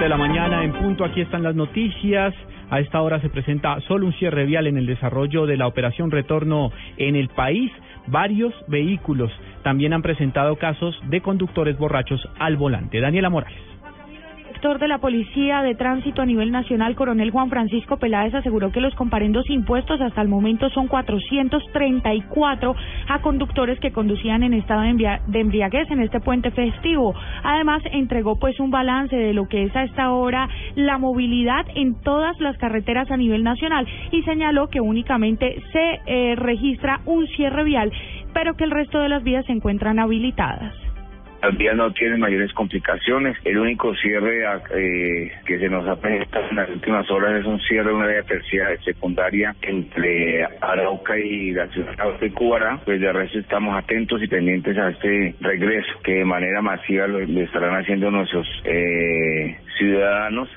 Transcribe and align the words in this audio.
de 0.00 0.08
la 0.08 0.16
mañana 0.16 0.64
en 0.64 0.72
punto, 0.72 1.04
aquí 1.04 1.20
están 1.20 1.42
las 1.42 1.54
noticias. 1.54 2.34
A 2.70 2.80
esta 2.80 3.02
hora 3.02 3.20
se 3.20 3.28
presenta 3.28 3.78
solo 3.82 4.06
un 4.06 4.14
cierre 4.14 4.46
vial 4.46 4.66
en 4.66 4.78
el 4.78 4.86
desarrollo 4.86 5.44
de 5.44 5.58
la 5.58 5.66
operación 5.66 6.10
retorno 6.10 6.72
en 6.96 7.16
el 7.16 7.28
país. 7.28 7.70
Varios 8.06 8.54
vehículos 8.66 9.30
también 9.62 9.92
han 9.92 10.00
presentado 10.00 10.56
casos 10.56 10.98
de 11.10 11.20
conductores 11.20 11.76
borrachos 11.76 12.26
al 12.38 12.56
volante. 12.56 12.98
Daniela 12.98 13.28
Morales 13.28 13.70
director 14.60 14.78
de 14.78 14.88
la 14.88 14.98
Policía 14.98 15.62
de 15.62 15.74
Tránsito 15.74 16.20
a 16.20 16.26
nivel 16.26 16.50
nacional, 16.50 16.94
coronel 16.94 17.30
Juan 17.30 17.48
Francisco 17.48 17.96
Peláez, 17.96 18.34
aseguró 18.34 18.70
que 18.70 18.82
los 18.82 18.94
comparendos 18.94 19.48
impuestos 19.48 20.02
hasta 20.02 20.20
el 20.20 20.28
momento 20.28 20.68
son 20.68 20.86
434 20.86 22.76
a 23.08 23.22
conductores 23.22 23.80
que 23.80 23.90
conducían 23.90 24.42
en 24.42 24.52
estado 24.52 24.82
de 24.82 25.40
embriaguez 25.40 25.90
en 25.90 26.00
este 26.00 26.20
puente 26.20 26.50
festivo. 26.50 27.14
Además, 27.42 27.82
entregó 27.90 28.38
pues 28.38 28.60
un 28.60 28.70
balance 28.70 29.16
de 29.16 29.32
lo 29.32 29.48
que 29.48 29.62
es 29.62 29.74
a 29.74 29.84
esta 29.84 30.12
hora 30.12 30.46
la 30.74 30.98
movilidad 30.98 31.64
en 31.74 31.94
todas 32.02 32.38
las 32.38 32.58
carreteras 32.58 33.10
a 33.10 33.16
nivel 33.16 33.42
nacional 33.42 33.86
y 34.10 34.22
señaló 34.24 34.68
que 34.68 34.82
únicamente 34.82 35.62
se 35.72 36.00
eh, 36.04 36.34
registra 36.36 37.00
un 37.06 37.26
cierre 37.28 37.64
vial, 37.64 37.90
pero 38.34 38.56
que 38.56 38.64
el 38.64 38.72
resto 38.72 38.98
de 38.98 39.08
las 39.08 39.22
vías 39.22 39.46
se 39.46 39.52
encuentran 39.52 39.98
habilitadas. 39.98 40.89
Las 41.42 41.56
vías 41.56 41.76
no 41.76 41.90
tienen 41.92 42.20
mayores 42.20 42.52
complicaciones. 42.52 43.36
El 43.44 43.58
único 43.58 43.94
cierre 43.94 44.44
eh, 44.74 45.32
que 45.46 45.58
se 45.58 45.68
nos 45.68 45.88
ha 45.88 45.96
presentado 45.96 46.48
en 46.50 46.56
las 46.56 46.68
últimas 46.68 47.10
horas 47.10 47.40
es 47.40 47.46
un 47.46 47.58
cierre 47.60 47.88
de 47.88 47.94
una 47.94 48.06
vía 48.06 48.22
terciaria 48.22 48.80
secundaria 48.82 49.54
entre 49.62 50.44
Arauca 50.60 51.18
y 51.18 51.52
la 51.52 51.66
ciudad 51.68 52.18
de 52.20 52.30
Cubará. 52.32 52.80
Pues 52.84 53.00
de 53.00 53.12
resto 53.12 53.38
estamos 53.38 53.74
atentos 53.76 54.22
y 54.22 54.26
pendientes 54.26 54.76
a 54.76 54.90
este 54.90 55.34
regreso 55.40 55.92
que 56.04 56.16
de 56.16 56.24
manera 56.24 56.60
masiva 56.60 57.06
lo, 57.06 57.20
estarán 57.20 57.80
haciendo 57.80 58.10
nuestros 58.10 58.46
eh, 58.64 59.56
ciudadanos 59.78 60.48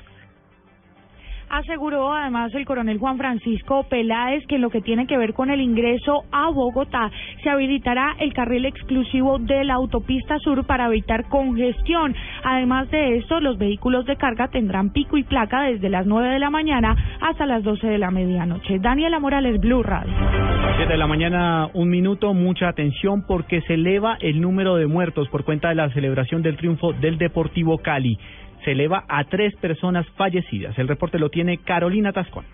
Aseguró 1.54 2.12
además 2.12 2.52
el 2.56 2.66
coronel 2.66 2.98
Juan 2.98 3.16
Francisco 3.16 3.84
Peláez 3.88 4.44
que 4.48 4.56
en 4.56 4.60
lo 4.60 4.70
que 4.70 4.80
tiene 4.80 5.06
que 5.06 5.16
ver 5.16 5.34
con 5.34 5.50
el 5.50 5.60
ingreso 5.60 6.24
a 6.32 6.50
Bogotá 6.50 7.12
se 7.44 7.48
habilitará 7.48 8.16
el 8.18 8.32
carril 8.32 8.66
exclusivo 8.66 9.38
de 9.38 9.62
la 9.62 9.74
autopista 9.74 10.36
sur 10.40 10.66
para 10.66 10.86
evitar 10.86 11.28
congestión. 11.28 12.12
Además 12.42 12.90
de 12.90 13.18
esto, 13.18 13.38
los 13.38 13.56
vehículos 13.56 14.04
de 14.04 14.16
carga 14.16 14.48
tendrán 14.48 14.90
pico 14.90 15.16
y 15.16 15.22
placa 15.22 15.62
desde 15.62 15.90
las 15.90 16.06
9 16.06 16.28
de 16.30 16.40
la 16.40 16.50
mañana 16.50 16.96
hasta 17.20 17.46
las 17.46 17.62
12 17.62 17.86
de 17.86 17.98
la 17.98 18.10
medianoche. 18.10 18.80
Daniela 18.80 19.20
Morales, 19.20 19.60
Blue 19.60 19.84
Radio. 19.84 20.12
7 20.74 20.90
de 20.90 20.98
la 20.98 21.06
mañana, 21.06 21.68
un 21.72 21.88
minuto, 21.88 22.34
mucha 22.34 22.66
atención 22.66 23.24
porque 23.28 23.60
se 23.60 23.74
eleva 23.74 24.16
el 24.20 24.40
número 24.40 24.74
de 24.74 24.88
muertos 24.88 25.28
por 25.28 25.44
cuenta 25.44 25.68
de 25.68 25.76
la 25.76 25.88
celebración 25.90 26.42
del 26.42 26.56
triunfo 26.56 26.94
del 26.94 27.16
Deportivo 27.16 27.78
Cali 27.78 28.18
se 28.64 28.72
eleva 28.72 29.04
a 29.08 29.24
tres 29.24 29.54
personas 29.56 30.06
fallecidas. 30.16 30.78
El 30.78 30.88
reporte 30.88 31.18
lo 31.18 31.30
tiene 31.30 31.58
Carolina 31.58 32.12
Tascón. 32.12 32.44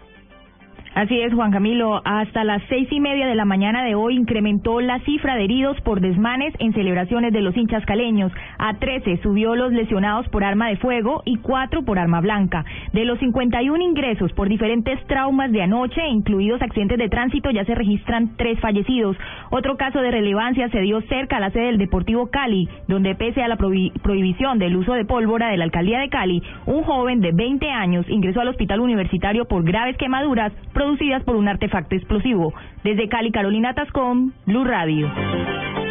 Así 0.92 1.20
es, 1.20 1.32
Juan 1.32 1.52
Camilo. 1.52 2.02
Hasta 2.04 2.42
las 2.42 2.60
seis 2.68 2.88
y 2.90 2.98
media 2.98 3.28
de 3.28 3.36
la 3.36 3.44
mañana 3.44 3.84
de 3.84 3.94
hoy 3.94 4.16
incrementó 4.16 4.80
la 4.80 4.98
cifra 5.00 5.36
de 5.36 5.44
heridos 5.44 5.80
por 5.82 6.00
desmanes 6.00 6.52
en 6.58 6.72
celebraciones 6.72 7.32
de 7.32 7.42
los 7.42 7.56
hinchas 7.56 7.86
caleños. 7.86 8.32
A 8.58 8.74
13 8.74 9.20
subió 9.22 9.54
los 9.54 9.72
lesionados 9.72 10.28
por 10.30 10.42
arma 10.42 10.68
de 10.68 10.78
fuego 10.78 11.22
y 11.24 11.36
cuatro 11.36 11.84
por 11.84 12.00
arma 12.00 12.20
blanca. 12.20 12.64
De 12.92 13.04
los 13.04 13.20
51 13.20 13.80
ingresos 13.84 14.32
por 14.32 14.48
diferentes 14.48 14.98
traumas 15.06 15.52
de 15.52 15.62
anoche, 15.62 16.04
incluidos 16.08 16.60
accidentes 16.60 16.98
de 16.98 17.08
tránsito, 17.08 17.52
ya 17.52 17.64
se 17.64 17.76
registran 17.76 18.36
tres 18.36 18.58
fallecidos. 18.58 19.16
Otro 19.50 19.76
caso 19.76 20.00
de 20.00 20.10
relevancia 20.10 20.68
se 20.70 20.80
dio 20.80 21.02
cerca 21.02 21.36
a 21.36 21.40
la 21.40 21.50
sede 21.50 21.66
del 21.66 21.78
Deportivo 21.78 22.30
Cali, 22.30 22.68
donde 22.88 23.14
pese 23.14 23.44
a 23.44 23.48
la 23.48 23.56
prohibición 23.56 24.58
del 24.58 24.76
uso 24.76 24.94
de 24.94 25.04
pólvora 25.04 25.50
de 25.50 25.56
la 25.56 25.64
alcaldía 25.64 26.00
de 26.00 26.08
Cali, 26.08 26.42
un 26.66 26.82
joven 26.82 27.20
de 27.20 27.30
20 27.30 27.70
años 27.70 28.06
ingresó 28.08 28.40
al 28.40 28.48
hospital 28.48 28.80
universitario 28.80 29.44
por 29.44 29.62
graves 29.62 29.96
quemaduras 29.96 30.52
producidas 30.80 31.22
por 31.24 31.36
un 31.36 31.46
artefacto 31.46 31.94
explosivo. 31.94 32.54
Desde 32.82 33.06
Cali, 33.06 33.30
Carolina 33.30 33.74
Tascón, 33.74 34.32
Blue 34.46 34.64
Radio. 34.64 35.12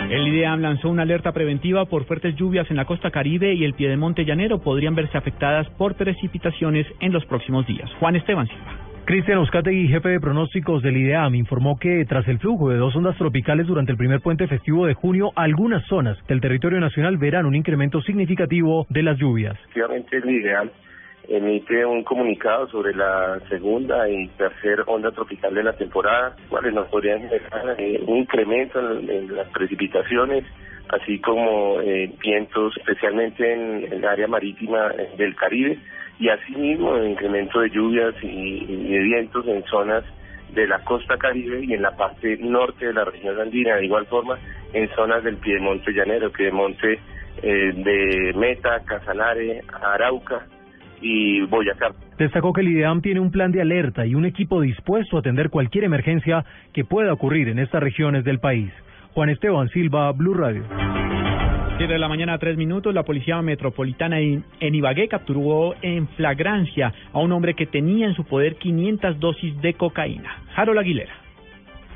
El 0.10 0.28
IDEAM 0.30 0.62
lanzó 0.62 0.90
una 0.90 1.04
alerta 1.04 1.32
preventiva 1.32 1.86
por 1.86 2.06
fuertes 2.06 2.36
lluvias 2.36 2.66
en 2.72 2.78
la 2.78 2.86
costa 2.86 3.12
caribe 3.12 3.54
y 3.54 3.66
el 3.66 3.76
piedemonte 3.76 4.26
llanero 4.26 4.58
podrían 4.58 4.96
verse 4.96 5.16
afectadas 5.16 5.70
por 5.78 5.94
precipitaciones 5.94 6.88
en 7.02 7.14
los 7.14 7.24
próximos 7.28 7.68
días. 7.68 7.88
Juan 8.00 8.16
Esteban 8.16 8.48
Silva. 8.48 8.78
Cristian 9.06 9.38
Euskategui, 9.38 9.88
jefe 9.90 10.10
de 10.10 10.20
pronósticos 10.20 10.82
del 10.82 10.98
IDEAM, 10.98 11.36
informó 11.36 11.78
que 11.78 12.04
tras 12.06 12.28
el 12.28 12.40
flujo 12.40 12.70
de 12.70 12.78
dos 12.78 12.96
ondas 12.96 13.16
tropicales 13.18 13.68
durante 13.68 13.92
el 13.92 13.98
primer 13.98 14.22
puente 14.22 14.48
festivo 14.48 14.88
de 14.88 14.96
junio, 14.96 15.32
algunas 15.36 15.86
zonas 15.86 16.18
del 16.28 16.42
territorio 16.42 16.80
nacional 16.80 17.18
verán 17.18 17.46
un 17.46 17.56
incremento 17.56 18.02
significativo 18.02 18.88
de 18.90 19.04
las 19.04 19.20
lluvias. 19.20 19.56
Efectivamente, 19.66 20.18
el 20.18 20.30
IDEAM 20.30 20.70
emite 21.28 21.86
un 21.86 22.04
comunicado 22.04 22.68
sobre 22.70 22.96
la 22.96 23.40
segunda 23.50 24.10
y 24.10 24.28
tercera 24.30 24.84
onda 24.88 25.12
tropical 25.12 25.54
de 25.54 25.64
la 25.64 25.74
temporada, 25.74 26.36
cuales 26.50 26.74
nos 26.74 26.88
podrían 26.88 27.22
generar 27.30 27.76
eh, 27.78 28.02
un 28.06 28.18
incremento 28.18 28.80
en, 28.80 29.36
las 29.36 29.48
precipitaciones, 29.50 30.44
así 30.90 31.20
como 31.20 31.82
eh, 31.82 32.12
vientos, 32.20 32.74
especialmente 32.78 33.54
en, 33.54 33.94
el 33.94 34.06
área 34.06 34.28
marítima 34.28 34.92
eh, 34.98 35.12
del 35.18 35.36
Caribe, 35.36 35.78
y 36.20 36.30
asimismo 36.30 36.96
el 36.98 37.12
incremento 37.12 37.60
de 37.62 37.70
lluvias 37.70 38.16
y, 38.24 38.66
de 38.66 39.00
vientos 39.00 39.48
en 39.48 39.64
zonas 39.66 40.04
de 40.54 40.68
la 40.68 40.84
costa 40.84 41.16
caribe 41.18 41.64
y 41.64 41.74
en 41.74 41.84
la 41.84 41.96
parte 41.96 42.38
norte 42.38 42.88
de 42.88 42.94
la 42.94 43.06
región 43.06 43.40
andina, 43.40 43.76
de 43.76 43.86
igual 43.86 44.08
forma 44.08 44.40
en 44.74 44.90
zonas 44.96 45.24
del 45.24 45.38
Piedemonte 45.38 45.92
llanero, 45.92 46.32
Piedemonte 46.32 47.00
de 47.42 48.34
Meta, 48.36 48.82
Casanare, 48.84 49.62
Arauca, 49.82 50.46
y 51.02 51.42
Boyacá. 51.42 51.92
Destacó 52.18 52.54
que 52.54 52.62
el 52.62 52.70
IDEAM 52.70 53.02
tiene 53.02 53.20
un 53.20 53.32
plan 53.32 53.52
de 53.52 53.62
alerta 53.62 54.06
y 54.06 54.16
un 54.16 54.26
equipo 54.26 54.62
dispuesto 54.62 55.18
a 55.18 55.20
atender 55.20 55.50
cualquier 55.50 55.84
emergencia 55.86 56.46
que 56.74 56.84
pueda 56.84 57.14
ocurrir 57.14 57.50
en 57.50 57.60
estas 57.60 57.82
regiones 57.82 58.24
del 58.24 58.40
país. 58.40 58.72
Juan 59.14 59.30
Esteban 59.30 59.70
Silva, 59.70 60.12
Blue 60.12 60.34
Radio. 60.34 60.64
Siete 61.80 61.94
de 61.94 62.00
la 62.00 62.10
mañana, 62.10 62.38
tres 62.38 62.58
minutos, 62.58 62.94
la 62.94 63.04
Policía 63.04 63.42
Metropolitana 63.42 64.20
en, 64.20 64.44
Ibagué 64.60 65.08
capturó 65.08 65.76
en 65.82 66.10
flagrancia 66.10 66.94
a 67.14 67.20
un 67.20 67.32
hombre 67.32 67.54
que 67.54 67.68
tenía 67.68 68.06
en 68.06 68.16
su 68.16 68.26
poder 68.26 68.58
500 68.58 69.18
dosis 69.18 69.62
de 69.62 69.74
cocaína. 69.76 70.44
Harold 70.58 70.80
Aguilera. 70.80 71.14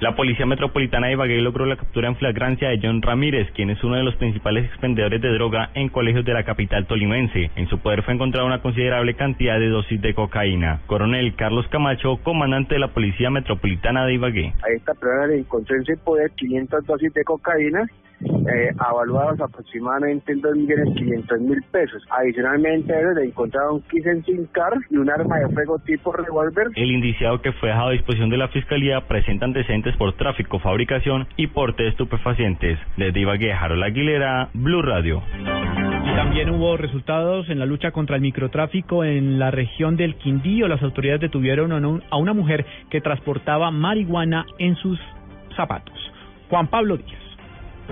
La 0.03 0.17
Policía 0.17 0.45
Metropolitana 0.45 1.07
de 1.07 1.13
Ibagué 1.13 1.39
logró 1.39 1.65
la 1.65 1.77
captura 1.77 2.09
en 2.09 2.17
flagrancia 2.17 2.67
de 2.67 2.77
John 2.83 3.01
Ramírez, 3.01 3.49
quien 3.55 3.69
es 3.69 3.81
uno 3.85 3.95
de 3.95 4.03
los 4.03 4.17
principales 4.17 4.65
expendedores 4.65 5.21
de 5.21 5.29
droga 5.29 5.69
en 5.75 5.87
colegios 5.87 6.25
de 6.25 6.33
la 6.33 6.43
capital 6.43 6.85
tolimense. 6.87 7.51
En 7.55 7.69
su 7.69 7.79
poder 7.79 8.03
fue 8.03 8.13
encontrada 8.13 8.45
una 8.45 8.61
considerable 8.61 9.13
cantidad 9.13 9.57
de 9.57 9.69
dosis 9.69 10.01
de 10.01 10.13
cocaína. 10.13 10.81
Coronel 10.87 11.33
Carlos 11.37 11.65
Camacho, 11.69 12.17
comandante 12.17 12.73
de 12.73 12.81
la 12.81 12.89
Policía 12.89 13.29
Metropolitana 13.29 14.05
de 14.05 14.15
Ibagué. 14.15 14.53
A 14.61 14.73
esta 14.75 14.91
le 15.25 15.37
encontró 15.37 15.77
en 15.77 15.85
su 15.85 15.97
poder 16.03 16.31
500 16.31 16.85
dosis 16.85 17.13
de 17.13 17.23
cocaína 17.23 17.87
eh, 18.21 18.69
avaluados 18.77 19.39
aproximadamente 19.41 20.31
en 20.31 20.41
2.500.000 20.41 21.63
pesos. 21.71 22.03
Adicionalmente, 22.09 22.93
le 23.15 23.25
encontraron 23.25 23.75
un 23.75 24.23
sin 24.23 24.45
car 24.47 24.73
y 24.89 24.97
un 24.97 25.09
arma 25.09 25.37
de 25.39 25.49
fuego 25.53 25.79
tipo 25.79 26.11
revólver. 26.11 26.67
El 26.75 26.91
indiciado 26.91 27.41
que 27.41 27.51
fue 27.53 27.69
dejado 27.69 27.89
a 27.89 27.91
disposición 27.91 28.29
de 28.29 28.37
la 28.37 28.47
Fiscalía 28.49 29.01
presenta 29.07 29.45
antecedentes 29.45 29.95
por 29.97 30.13
tráfico, 30.13 30.59
fabricación 30.59 31.27
y 31.37 31.47
porte 31.47 31.83
de 31.83 31.89
estupefacientes. 31.89 32.79
Desde 32.97 33.19
Ibagué, 33.19 33.53
Harold 33.53 33.83
Aguilera, 33.83 34.49
Blue 34.53 34.81
Radio. 34.81 35.21
También 36.15 36.49
hubo 36.51 36.77
resultados 36.77 37.49
en 37.49 37.59
la 37.59 37.65
lucha 37.65 37.91
contra 37.91 38.15
el 38.15 38.21
microtráfico 38.21 39.03
en 39.03 39.39
la 39.39 39.51
región 39.51 39.95
del 39.95 40.15
Quindío. 40.15 40.67
Las 40.67 40.81
autoridades 40.83 41.21
detuvieron 41.21 42.03
a 42.09 42.17
una 42.17 42.33
mujer 42.33 42.65
que 42.89 43.01
transportaba 43.01 43.71
marihuana 43.71 44.45
en 44.59 44.75
sus 44.75 44.99
zapatos. 45.55 45.95
Juan 46.49 46.67
Pablo 46.67 46.97
Díaz. 46.97 47.32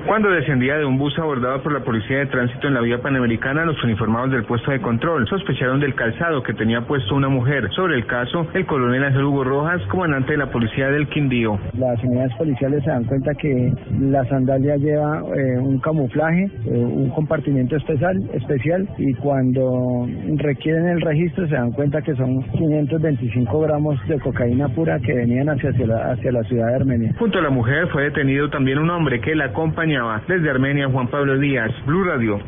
Cuando 0.05 0.29
descendía 0.31 0.77
de 0.77 0.85
un 0.85 0.97
bus 0.97 1.17
abordado 1.19 1.61
por 1.61 1.73
la 1.73 1.81
Policía 1.81 2.19
de 2.19 2.25
Tránsito 2.27 2.67
en 2.67 2.73
la 2.73 2.81
vía 2.81 3.01
panamericana, 3.01 3.65
los 3.65 3.81
uniformados 3.83 4.31
del 4.31 4.45
puesto 4.45 4.71
de 4.71 4.79
control 4.79 5.27
sospecharon 5.27 5.81
del 5.81 5.95
calzado 5.95 6.41
que 6.43 6.53
tenía 6.53 6.81
puesto 6.81 7.13
una 7.13 7.27
mujer. 7.27 7.69
Sobre 7.75 7.95
el 7.95 8.05
caso, 8.05 8.47
el 8.53 8.65
coronel 8.65 9.03
Ángel 9.03 9.25
Hugo 9.25 9.43
Rojas, 9.43 9.81
comandante 9.89 10.31
de 10.31 10.37
la 10.37 10.49
Policía 10.49 10.89
del 10.89 11.07
Quindío. 11.09 11.59
Las 11.77 12.01
unidades 12.03 12.33
policiales 12.35 12.83
se 12.83 12.89
dan 12.89 13.03
cuenta 13.03 13.33
que 13.35 13.73
la 13.99 14.25
sandalia 14.25 14.77
lleva 14.77 15.23
eh, 15.35 15.59
un 15.59 15.79
camuflaje, 15.79 16.49
eh, 16.65 16.69
un 16.71 17.09
compartimiento 17.09 17.75
especial, 17.75 18.17
especial 18.33 18.87
y 18.97 19.13
cuando 19.15 20.07
requieren 20.37 20.87
el 20.87 21.01
registro 21.01 21.47
se 21.47 21.55
dan 21.55 21.71
cuenta 21.73 22.01
que 22.01 22.15
son 22.15 22.43
525 22.43 23.59
gramos 23.59 23.99
de 24.07 24.19
cocaína 24.19 24.69
pura 24.69 24.99
que 24.99 25.13
venían 25.13 25.49
hacia, 25.49 25.71
la, 25.85 26.11
hacia 26.11 26.31
la 26.31 26.43
ciudad 26.43 26.67
de 26.67 26.75
Armenia. 26.75 27.13
Junto 27.19 27.39
a 27.39 27.41
la 27.41 27.49
mujer 27.49 27.87
fue 27.89 28.03
detenido 28.03 28.49
también 28.49 28.79
un 28.79 28.89
hombre 28.89 29.19
que 29.19 29.35
la 29.35 29.45
acompañó 29.45 29.80
desde 30.27 30.51
Armenia, 30.51 30.87
Juan 30.87 31.07
Pablo 31.07 31.39
Díaz, 31.39 31.71
Blue 31.87 32.03
Radio. 32.03 32.39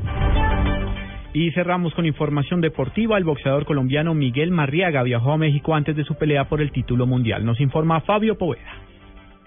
Y 1.33 1.49
cerramos 1.51 1.91
con 1.95 2.05
información 2.05 2.61
deportiva. 2.61 3.17
El 3.17 3.23
boxeador 3.23 3.65
colombiano 3.65 4.13
Miguel 4.13 4.51
Marriaga 4.51 5.01
viajó 5.01 5.31
a 5.31 5.37
México 5.37 5.73
antes 5.73 5.95
de 5.95 6.03
su 6.03 6.13
pelea 6.15 6.47
por 6.47 6.61
el 6.61 6.71
título 6.71 7.07
mundial. 7.07 7.43
Nos 7.43 7.59
informa 7.59 8.01
Fabio 8.01 8.37
Poveda. 8.37 8.71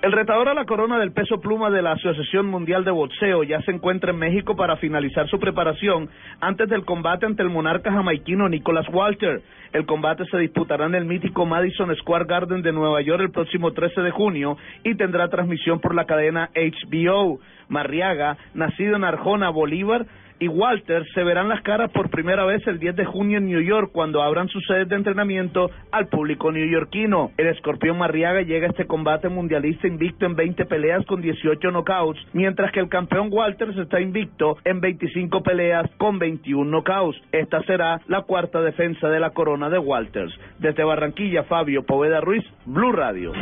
El 0.06 0.12
retador 0.12 0.48
a 0.48 0.54
la 0.54 0.66
corona 0.66 1.00
del 1.00 1.10
peso 1.10 1.40
pluma 1.40 1.68
de 1.68 1.82
la 1.82 1.90
Asociación 1.90 2.46
Mundial 2.46 2.84
de 2.84 2.92
Boxeo 2.92 3.42
ya 3.42 3.60
se 3.62 3.72
encuentra 3.72 4.12
en 4.12 4.18
México 4.20 4.54
para 4.54 4.76
finalizar 4.76 5.28
su 5.28 5.40
preparación 5.40 6.08
antes 6.40 6.68
del 6.68 6.84
combate 6.84 7.26
ante 7.26 7.42
el 7.42 7.50
monarca 7.50 7.90
jamaiquino 7.90 8.48
Nicholas 8.48 8.86
Walter. 8.92 9.42
El 9.72 9.84
combate 9.84 10.24
se 10.26 10.38
disputará 10.38 10.86
en 10.86 10.94
el 10.94 11.06
mítico 11.06 11.44
Madison 11.44 11.92
Square 11.96 12.26
Garden 12.26 12.62
de 12.62 12.70
Nueva 12.70 13.02
York 13.02 13.20
el 13.20 13.32
próximo 13.32 13.72
13 13.72 14.00
de 14.02 14.12
junio 14.12 14.56
y 14.84 14.94
tendrá 14.94 15.28
transmisión 15.28 15.80
por 15.80 15.92
la 15.92 16.04
cadena 16.04 16.50
HBO. 16.54 17.40
Marriaga, 17.68 18.36
nacido 18.54 18.94
en 18.94 19.02
Arjona, 19.02 19.50
Bolívar, 19.50 20.06
y 20.38 20.48
Walter 20.48 21.04
se 21.14 21.24
verán 21.24 21.48
las 21.48 21.62
caras 21.62 21.90
por 21.92 22.10
primera 22.10 22.44
vez 22.44 22.66
el 22.66 22.78
10 22.78 22.96
de 22.96 23.04
junio 23.04 23.38
en 23.38 23.46
New 23.46 23.60
York 23.60 23.90
cuando 23.92 24.22
abran 24.22 24.48
sus 24.48 24.64
sedes 24.66 24.88
de 24.88 24.96
entrenamiento 24.96 25.70
al 25.90 26.08
público 26.08 26.52
neoyorquino. 26.52 27.30
El 27.36 27.48
escorpión 27.48 27.98
Marriaga 27.98 28.42
llega 28.42 28.66
a 28.66 28.70
este 28.70 28.86
combate 28.86 29.28
mundialista 29.28 29.86
invicto 29.86 30.26
en 30.26 30.36
20 30.36 30.64
peleas 30.66 31.04
con 31.06 31.20
18 31.20 31.70
knockouts, 31.70 32.20
mientras 32.32 32.72
que 32.72 32.80
el 32.80 32.88
campeón 32.88 33.28
Walters 33.30 33.76
está 33.76 34.00
invicto 34.00 34.56
en 34.64 34.80
25 34.80 35.42
peleas 35.42 35.90
con 35.98 36.18
21 36.18 36.70
knockouts. 36.70 37.20
Esta 37.32 37.62
será 37.62 38.00
la 38.06 38.22
cuarta 38.22 38.60
defensa 38.60 39.08
de 39.08 39.20
la 39.20 39.30
corona 39.30 39.70
de 39.70 39.78
Walters. 39.78 40.32
Desde 40.58 40.84
Barranquilla, 40.84 41.44
Fabio 41.44 41.84
Poveda 41.84 42.20
Ruiz, 42.20 42.44
Blue 42.64 42.92
Radio. 42.92 43.32